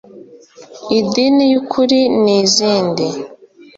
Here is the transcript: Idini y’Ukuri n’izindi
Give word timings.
Idini 0.97 1.43
y’Ukuri 1.51 1.99
n’izindi 2.23 3.07